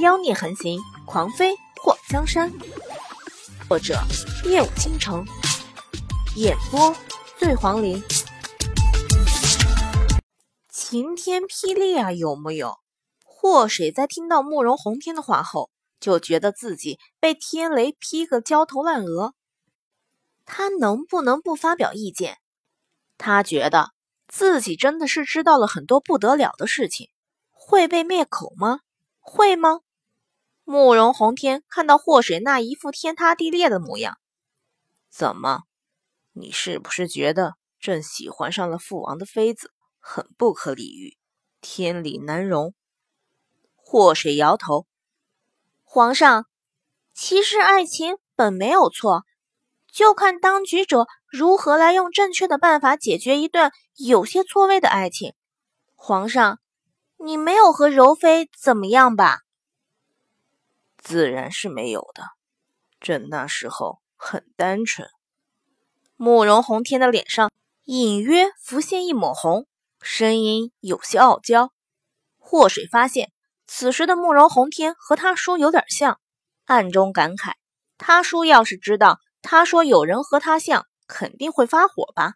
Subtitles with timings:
[0.00, 2.50] 妖孽横行，狂飞破江山。
[3.68, 4.00] 作者：
[4.46, 5.26] 夜舞倾城，
[6.36, 6.96] 演播：
[7.36, 8.02] 醉黄林。
[10.70, 12.78] 晴天霹雳啊，有木有？
[13.26, 15.70] 祸水在听到慕容宏天的话后，
[16.00, 19.34] 就觉得自己被天雷劈个焦头烂额。
[20.46, 22.38] 他能不能不发表意见？
[23.18, 23.90] 他觉得
[24.26, 27.10] 自己真的是知道了很多不得了的事情，
[27.50, 28.80] 会被灭口吗？
[29.20, 29.80] 会吗？
[30.70, 34.18] 慕容宏天看到祸水那一副天塌地裂的模样，
[35.10, 35.62] 怎么？
[36.32, 41.18] 你是不是觉得朕喜欢上了父王的妃子，很不可理喻，
[41.60, 42.72] 天理难容？
[43.74, 44.86] 祸水摇头，
[45.82, 46.46] 皇上，
[47.12, 49.24] 其实爱情本没有错，
[49.90, 55.34] 就看当局者如何来用正确的办法解决一段有些错位的爱情。
[55.96, 56.60] 皇上。
[57.22, 59.40] 你没有和柔妃怎么样吧？
[61.02, 62.24] 自然是没有的。
[63.00, 65.08] 朕那时候很单纯。
[66.16, 67.50] 慕容宏天的脸上
[67.84, 69.66] 隐约浮现一抹红，
[70.00, 71.72] 声音有些傲娇。
[72.38, 73.32] 祸水发现
[73.66, 76.20] 此时的慕容宏天和他叔有点像，
[76.66, 77.54] 暗中感慨：
[77.96, 82.34] 他叔要是知道他说有人和他像，肯定会发火吧？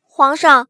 [0.00, 0.68] 皇上，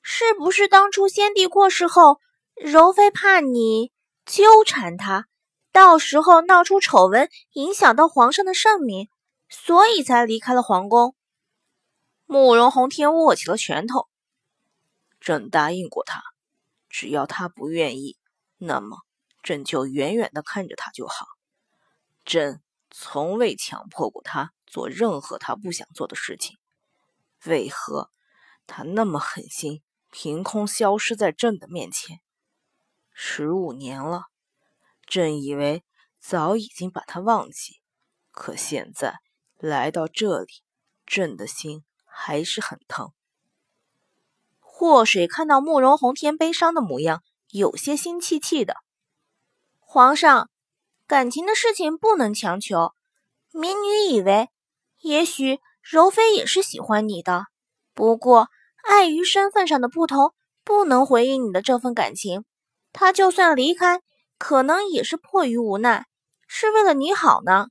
[0.00, 2.18] 是不是当初先帝过世后？
[2.54, 3.92] 柔妃怕你
[4.24, 5.26] 纠缠他，
[5.72, 9.08] 到时候闹出丑闻，影响到皇上的圣明，
[9.48, 11.14] 所以才离开了皇宫。
[12.26, 14.08] 慕容宏天握起了拳头。
[15.20, 16.22] 朕答应过他，
[16.88, 18.16] 只要他不愿意，
[18.56, 18.98] 那么
[19.42, 21.26] 朕就远远的看着他就好。
[22.24, 26.58] 朕从未强迫过他做任何他不想做的事情。
[27.44, 28.10] 为何
[28.66, 32.20] 他那么狠心，凭空消失在朕的面前？
[33.12, 34.24] 十五年了，
[35.08, 35.82] 朕以为
[36.20, 37.80] 早已经把他忘记，
[38.30, 39.20] 可现在
[39.56, 40.52] 来到这里，
[41.06, 43.12] 朕的心还是很疼。
[44.60, 48.76] 祸水看到慕容宏天悲伤的模样，有些心气气的。
[49.80, 50.50] 皇上，
[51.06, 52.92] 感情的事情不能强求。
[53.50, 54.50] 民女以为，
[55.00, 57.46] 也许柔妃也是喜欢你的，
[57.94, 58.48] 不过
[58.84, 62.44] 碍于身份上的不同，不能回应你的这份感情。
[62.92, 64.00] 她就算离开，
[64.38, 66.06] 可能也是迫于无奈，
[66.46, 67.66] 是为了你好呢。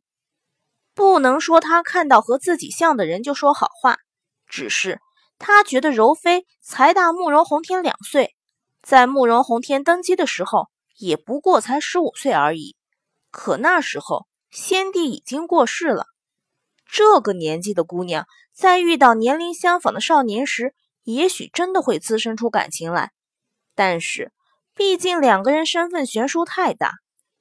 [0.93, 3.99] 不能说他看到和自己像的人就说好话，
[4.47, 4.99] 只是
[5.39, 8.35] 他觉得柔妃才大慕容宏天两岁，
[8.81, 10.67] 在慕容宏天登基的时候
[10.97, 12.75] 也不过才十五岁而已。
[13.31, 16.07] 可那时候先帝已经过世了，
[16.85, 20.73] 这个年纪的姑娘在遇到年龄相仿的少年时，
[21.03, 23.11] 也许真的会滋生出感情来，
[23.73, 24.33] 但是。
[24.77, 26.93] 毕竟两个人身份悬殊太大，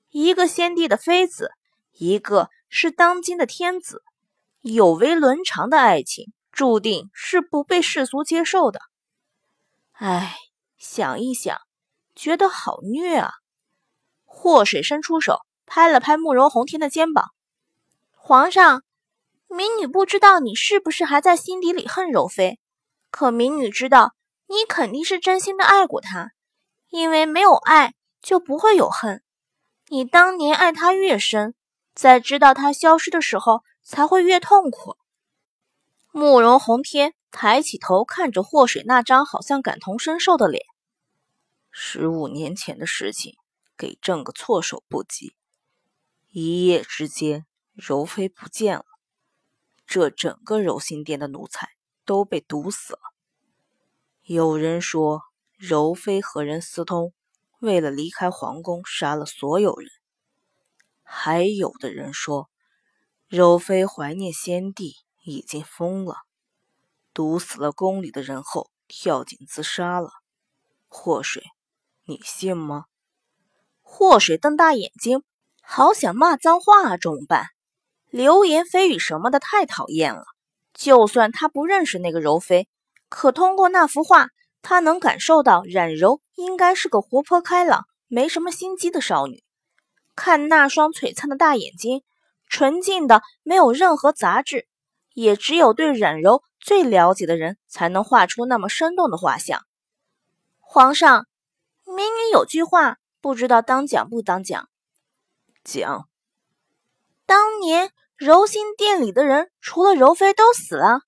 [0.08, 1.50] 一个先帝的妃子，
[1.92, 4.02] 一个是当今的天子，
[4.62, 8.80] 有违伦常的爱情，注定是不被世俗接受的。
[9.92, 10.34] 唉，
[10.78, 11.58] 想一想，
[12.14, 13.32] 觉得好虐啊！
[14.24, 17.26] 祸水伸出手，拍了拍慕容宏天的肩膀
[18.16, 18.82] ：“皇上，
[19.48, 22.58] 民女不知道你是不是还在心底里恨柔妃，
[23.10, 24.14] 可民女知道
[24.46, 26.30] 你肯定是真心的爱过她。”
[26.88, 29.22] 因为没有爱，就不会有恨。
[29.88, 31.54] 你当年爱他越深，
[31.94, 34.96] 在知道他消失的时候，才会越痛苦。
[36.10, 40.64] 慕容宏天抬起头，看着祸水那张好像感同身受的脸。
[41.70, 43.36] 十五年前的事情，
[43.76, 45.34] 给朕个措手不及。
[46.30, 48.84] 一夜之间，柔妃不见了，
[49.86, 51.68] 这整个柔心殿的奴才
[52.04, 53.00] 都被毒死了。
[54.22, 55.25] 有人说。
[55.56, 57.14] 柔妃和人私通，
[57.60, 59.88] 为了离开皇宫，杀了所有人。
[61.02, 62.50] 还有的人说，
[63.26, 66.16] 柔妃怀念先帝，已经疯了，
[67.14, 70.10] 毒死了宫里的人后跳井自杀了。
[70.88, 71.42] 祸水，
[72.04, 72.84] 你信吗？
[73.80, 75.22] 祸水瞪大眼睛，
[75.62, 76.96] 好想骂脏话啊！
[76.98, 77.46] 怎么办？
[78.10, 80.24] 流言蜚语什么的太讨厌了。
[80.74, 82.68] 就算他不认识那个柔妃，
[83.08, 84.28] 可通过那幅画。
[84.68, 89.44] 他能感受到冉柔应该是个活泼开朗、没什么心机的少女。
[90.16, 92.02] 看那双璀璨的大眼睛，
[92.48, 94.66] 纯净的没有任何杂质，
[95.14, 99.62] 也只有对冉柔最了解的人才能画出那么生动的画像。
[100.58, 101.28] 皇上，
[101.84, 104.68] 民女有句话，不知道当讲不当讲。
[105.62, 106.08] 讲。
[107.24, 111.02] 当年柔心殿里的人，除了柔妃都死了。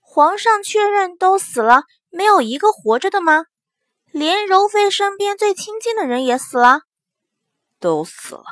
[0.00, 1.82] 皇上确认都死了。
[2.14, 3.46] 没有一个活着的吗？
[4.12, 6.82] 连柔妃身边最亲近的人也死了，
[7.80, 8.44] 都死了。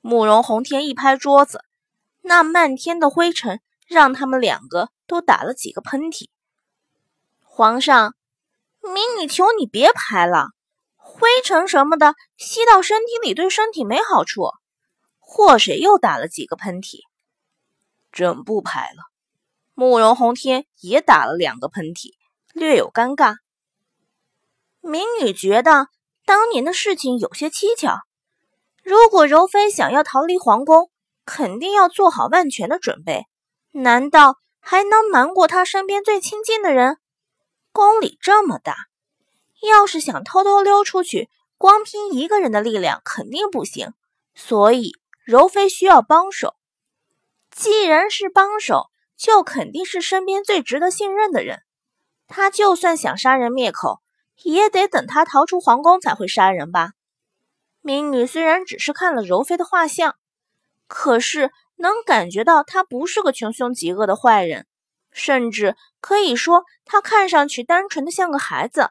[0.00, 1.64] 慕容红天一拍桌子，
[2.22, 6.28] 那漫天的灰尘让他们两个都打了几个喷嚏。
[7.42, 8.14] 皇上，
[8.82, 10.50] 民女求你别拍了，
[10.94, 14.52] 灰尘什么的吸到身体里对身体没好处。
[15.18, 17.00] 祸水又打了几个喷嚏，
[18.12, 19.02] 朕不拍了。
[19.74, 22.15] 慕容红天也打了两个喷嚏，
[22.58, 23.34] 略有尴尬。
[24.80, 25.88] 民女觉得
[26.24, 27.98] 当年的事情有些蹊跷。
[28.82, 30.90] 如果柔妃想要逃离皇宫，
[31.26, 33.26] 肯定要做好万全的准备。
[33.72, 36.96] 难道还能瞒过她身边最亲近的人？
[37.72, 38.74] 宫里这么大，
[39.60, 41.28] 要是想偷偷溜出去，
[41.58, 43.92] 光凭一个人的力量肯定不行。
[44.34, 44.92] 所以
[45.26, 46.54] 柔妃需要帮手。
[47.50, 51.60] 既然是帮手，就肯定是身边最值得信任的人。
[52.26, 54.00] 他就算想杀人灭口，
[54.42, 56.92] 也得等他逃出皇宫才会杀人吧。
[57.80, 60.16] 民女虽然只是看了柔妃的画像，
[60.88, 64.66] 可是能感觉到她不是个穷凶极恶的坏人，
[65.12, 68.90] 甚至可以说她看上去单纯的像个孩子。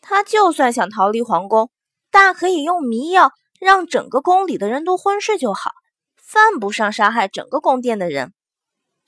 [0.00, 1.70] 她就算想逃离皇宫，
[2.10, 5.72] 大可以用迷药让整个宫里的人都昏睡就好，
[6.16, 8.32] 犯不上杀害整个宫殿的人。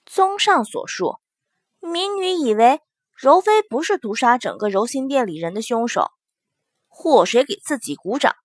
[0.05, 1.19] 综上所述，
[1.81, 2.81] 民女以为
[3.17, 6.11] 柔妃不是毒杀整个柔心殿里人的凶手。
[6.89, 8.37] 祸水给自己鼓掌。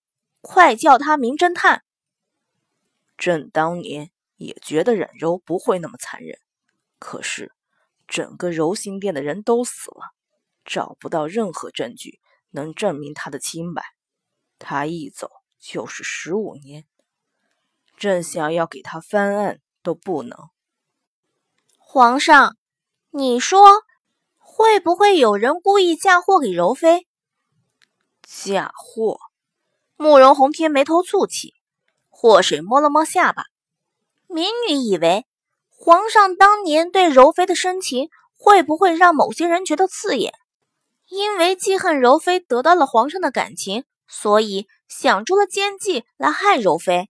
[0.43, 1.83] 快叫他名侦探！
[3.15, 6.39] 朕当年也觉得冉柔不会那么残忍，
[6.97, 7.51] 可是
[8.07, 10.15] 整个柔心殿的人都死了，
[10.65, 12.19] 找不到任何证据
[12.49, 13.83] 能证明他的清白。
[14.57, 15.29] 他一走
[15.59, 16.87] 就是十五年，
[17.95, 20.49] 朕想要给他翻案都不能。
[21.77, 22.57] 皇上，
[23.11, 23.83] 你说
[24.61, 27.07] 会不会有人故意嫁祸给柔妃？
[28.21, 29.17] 嫁祸？
[29.95, 31.55] 慕容红天眉头蹙起，
[32.09, 33.45] 祸水摸了摸下巴。
[34.27, 35.25] 民女以为，
[35.71, 40.31] 皇上当年对柔妃的深情，会不会让某些人觉得刺眼？
[41.07, 47.09] 因为记恨柔妃得到了皇上的感情，所以想出了奸计来害柔妃。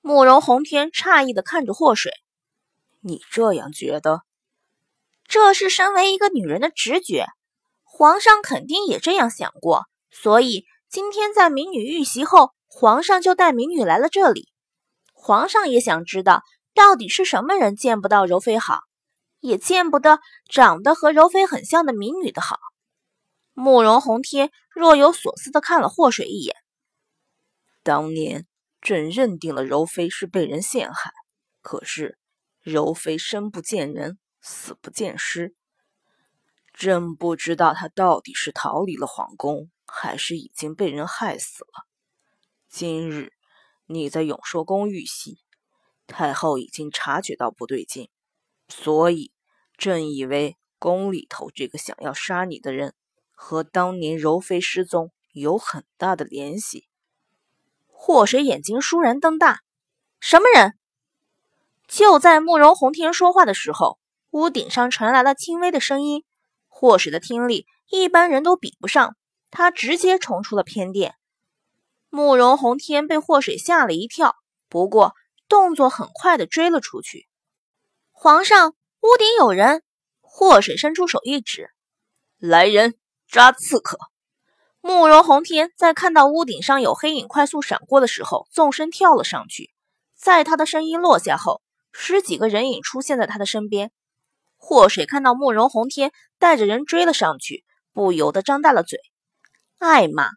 [0.00, 2.10] 慕容红天诧异的看着祸水
[3.02, 4.22] ：“你这样觉得？
[5.32, 7.24] 这是身为一个女人的直觉，
[7.82, 14.50] 皇上肯定也这样想过，所以。”今天在民女遇袭后，皇上就带民女来了这里。
[15.14, 16.42] 皇上也想知道，
[16.74, 18.80] 到底是什么人见不到柔妃好，
[19.40, 20.20] 也见不得
[20.50, 22.58] 长得和柔妃很像的民女的好。
[23.54, 26.54] 慕容红天若有所思地看了祸水一眼。
[27.82, 28.46] 当年
[28.82, 31.10] 朕认定了柔妃是被人陷害，
[31.62, 32.18] 可是
[32.60, 35.54] 柔妃生不见人，死不见尸，
[36.74, 39.70] 朕不知道他到底是逃离了皇宫。
[39.94, 41.86] 还是已经被人害死了。
[42.66, 43.34] 今日
[43.84, 45.38] 你在永寿宫遇袭，
[46.06, 48.08] 太后已经察觉到不对劲，
[48.70, 49.32] 所以
[49.76, 52.94] 朕以为宫里头这个想要杀你的人
[53.32, 56.88] 和当年柔妃失踪有很大的联系。
[57.88, 59.60] 祸水眼睛倏然瞪大，
[60.20, 60.72] 什么人？
[61.86, 63.98] 就在慕容红天说话的时候，
[64.32, 66.24] 屋顶上传来了轻微的声音。
[66.68, 69.16] 祸水的听力一般人都比不上。
[69.54, 71.14] 他直接冲出了偏殿，
[72.08, 74.34] 慕容红天被祸水吓了一跳，
[74.70, 75.12] 不过
[75.46, 77.28] 动作很快的追了出去。
[78.10, 78.70] 皇上，
[79.02, 79.82] 屋顶有人！
[80.22, 81.68] 祸水伸出手一指
[82.40, 82.94] ：“来人，
[83.28, 83.98] 抓刺客！”
[84.80, 89.70] 慕容红天在看到屋顶上有黑影快速闪过的时候，纵身跳了上去。
[90.16, 91.60] 在他的声音落下后，
[91.92, 93.92] 十几个人影出现在他的身边。
[94.64, 99.00] 祸水看到慕容红天带着人追了上去，不由得张大了嘴。
[99.78, 100.28] 艾玛，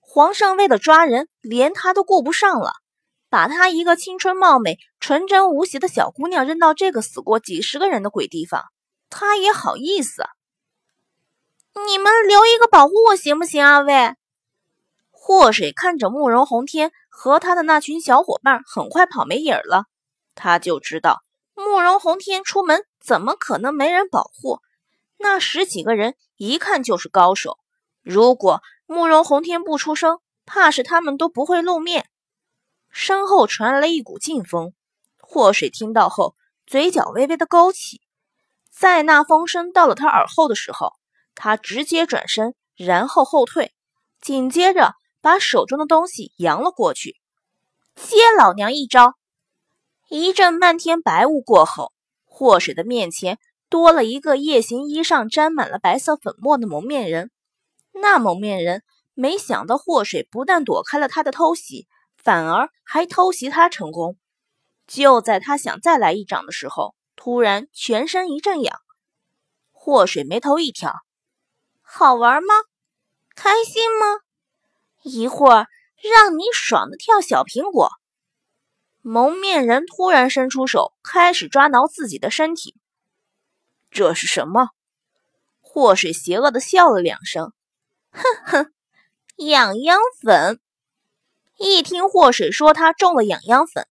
[0.00, 2.72] 皇上为了抓人，连他都顾不上了，
[3.28, 8.64] 把他一个青春貌美、纯真无邪的小姑娘扔到这个死过几十个人的鬼地方，
[9.10, 10.24] 他也好意思？
[11.86, 13.62] 你们留一个保护我行不行？
[13.62, 13.80] 啊？
[13.80, 14.14] 喂，
[15.10, 19.84] 祸水看着慕容红天和他的那群小伙伴很快跑没影了，
[20.34, 21.22] 他就知道
[21.54, 24.60] 慕容红天出门怎么可能没人保护？
[25.18, 27.58] 那十几个人一看就是高手，
[28.02, 28.62] 如果……
[28.86, 32.06] 慕容红天不出声，怕是他们都不会露面。
[32.90, 34.74] 身后传来了一股劲风，
[35.18, 38.02] 祸水听到后，嘴角微微的勾起。
[38.70, 40.92] 在那风声到了他耳后的时候，
[41.34, 43.72] 他直接转身，然后后退，
[44.20, 47.16] 紧接着把手中的东西扬了过去，
[47.94, 49.14] 接老娘一招。
[50.10, 51.93] 一阵漫天白雾过后，
[52.34, 53.38] 祸水的面前
[53.68, 57.30] 多了一个夜行衣上沾满了白色粉末的蒙面人。
[57.92, 58.82] 那蒙面人
[59.14, 61.86] 没想到祸水不但躲开了他的偷袭，
[62.16, 64.18] 反而还偷袭他成功。
[64.88, 68.80] 就在他想再来一掌的时候，突然全身一阵痒。
[69.70, 70.92] 祸水眉头一挑
[71.82, 72.54] ：“好玩吗？
[73.36, 74.06] 开心吗？
[75.04, 75.66] 一会儿
[76.02, 77.90] 让你爽的跳小苹果。”
[79.06, 82.74] 蒙面人突然伸出手，开始抓挠自己的身体。
[83.90, 84.70] 这是什么？
[85.60, 87.52] 祸水邪恶的笑了两声，
[88.12, 88.72] 哼哼，
[89.36, 90.58] 痒痒粉。
[91.58, 93.86] 一听祸水说他中了痒痒粉，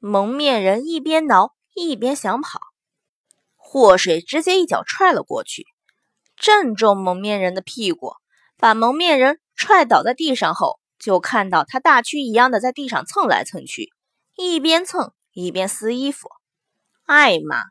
[0.00, 2.58] 蒙面人一边挠一边想跑。
[3.54, 5.64] 祸水直接一脚踹了过去，
[6.34, 8.14] 正中蒙面人的屁股，
[8.56, 13.92] 把蒙面人踹倒在地上后，就看到他大蛆一样的在地上蹭来蹭去。
[14.36, 16.28] 一边蹭一边撕衣服，
[17.06, 17.62] 艾玛，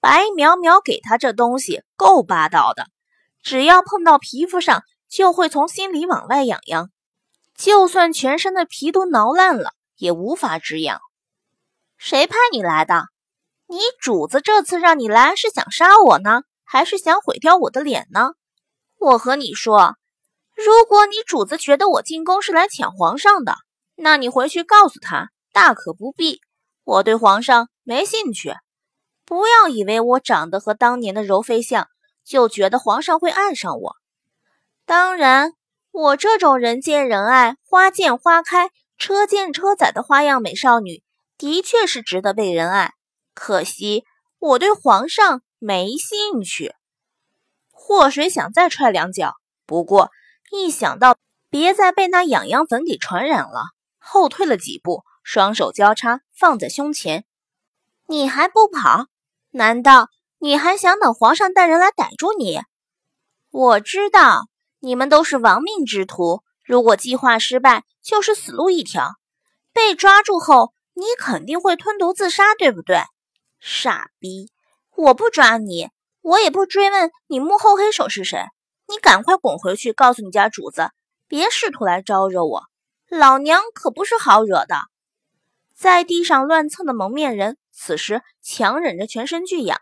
[0.00, 2.88] 白苗苗给他这东西够霸道的，
[3.42, 6.90] 只要碰到皮肤上，就会从心里往外痒痒，
[7.56, 11.00] 就算全身的皮都挠烂了，也无法止痒。
[11.96, 13.06] 谁派你来的？
[13.66, 18.32] 你主子这次让你来是想杀我呢，还是想毁掉我的脸呢？
[18.98, 19.96] 我和你说，
[20.54, 23.56] 如果你主子觉得我进宫是来抢皇上的，
[23.94, 25.30] 那你回去告诉他。
[25.54, 26.40] 大可不必，
[26.82, 28.56] 我对皇上没兴趣。
[29.24, 31.86] 不要以为我长得和当年的柔妃像，
[32.24, 33.94] 就觉得皇上会爱上我。
[34.84, 35.52] 当然，
[35.92, 41.04] 我这种人见人爱、花见花开、车见车载的花样美少女，
[41.38, 42.92] 的确是值得被人爱。
[43.32, 44.04] 可惜
[44.40, 46.74] 我对皇上没兴趣。
[47.70, 49.34] 祸水想再踹两脚，
[49.66, 50.10] 不过
[50.50, 51.16] 一想到
[51.48, 53.62] 别再被那痒痒粉给传染了，
[54.00, 55.04] 后退了几步。
[55.24, 57.24] 双手交叉放在胸前，
[58.06, 59.06] 你还不跑？
[59.50, 62.60] 难道你还想等皇上带人来逮住你？
[63.50, 64.48] 我知道
[64.80, 69.14] 你们都是亡命之徒，如果计划失败，就是死路一条。
[69.72, 73.02] 被抓住后，你肯定会吞毒自杀，对不对？
[73.60, 74.50] 傻逼！
[74.94, 75.88] 我不抓你，
[76.20, 78.44] 我也不追问你幕后黑手是谁。
[78.86, 80.90] 你赶快滚回去，告诉你家主子，
[81.26, 82.64] 别试图来招惹我。
[83.08, 84.76] 老娘可不是好惹的。
[85.74, 89.78] 在地上乱蹭的蒙面人，此时强忍着全身剧痒，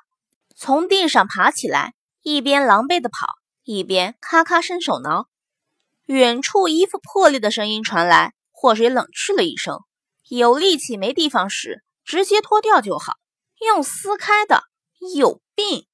[0.57, 3.27] 从地上爬起来，一边狼狈的跑，
[3.63, 5.29] 一边咔咔伸手挠。
[6.07, 9.81] 远处衣服破裂的声音传来，祸水冷嗤了一声
[10.29, 13.15] ：“有力气没地方使，直接脱掉就好，
[13.61, 14.65] 用撕开的
[15.15, 15.87] 有病。”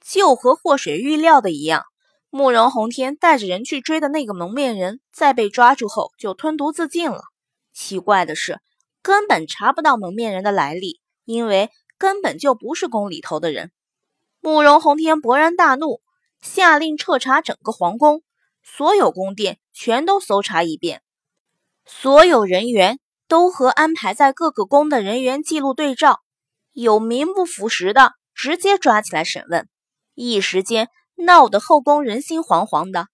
[0.00, 1.84] 就和祸水预料的一样，
[2.28, 7.22] 慕容洪天带着人去追的那个蒙面人，在被抓住后就吞毒自尽了。
[7.72, 8.60] 奇怪的是。
[9.06, 13.70] 根本查不到蒙面人的来历，因为根本就不是宫里头的人。
[14.40, 16.00] 慕容洪天勃然大怒，
[16.40, 18.22] 下令彻查整个皇宫，
[18.64, 21.02] 所有宫殿全都搜查一遍，
[21.84, 22.98] 所有人员
[23.28, 26.18] 都和安排在各个宫的人员记录对照，
[26.72, 29.68] 有名不符实的直接抓起来审问。
[30.16, 33.06] 一时间闹得后宫人心惶惶的。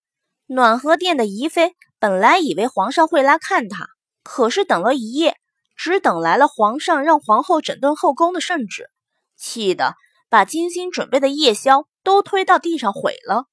[0.47, 3.89] 暖和殿的宜妃本来以为皇上会来看她，
[4.23, 5.37] 可是等了一夜。
[5.85, 8.89] 只等来了皇上让皇后整顿后宫的圣旨，
[9.37, 9.97] 气得
[10.31, 13.47] 把精心准备的夜宵都推到地上毁了。